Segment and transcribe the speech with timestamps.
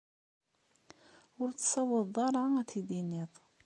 [1.41, 3.31] Ur tessawaḍeḍ ara ad t-id-tiniḍ.